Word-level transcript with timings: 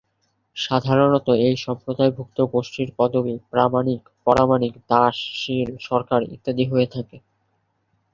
সাধারণত 0.55 1.27
এই 1.47 1.55
সম্প্রদায় 1.65 2.11
ভুক্ত 2.11 2.37
গোষ্ঠীর 2.53 2.89
পদবি 2.97 3.35
প্রামানিক, 3.51 4.01
পরামানিক, 4.25 4.73
দাস, 4.89 5.15
শীল, 5.35 5.69
সরকার, 5.87 6.21
ইত্যাদি 6.35 6.65
হয়ে 6.71 6.87
থাকে। 6.87 7.17